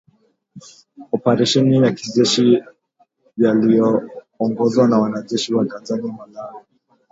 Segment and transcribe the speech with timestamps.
[1.11, 2.63] oparesheni ya kijeshi
[3.37, 6.65] yaliyoongozwa na wanajeshi wa Tanzania Malawi